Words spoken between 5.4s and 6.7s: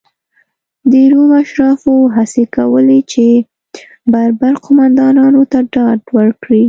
ته ډاډ ورکړي.